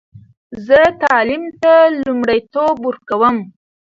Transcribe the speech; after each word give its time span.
زه 0.67 0.79
تعلیم 1.03 1.43
ته 1.61 1.73
لومړیتوب 2.03 2.75
ورکوم. 2.87 3.37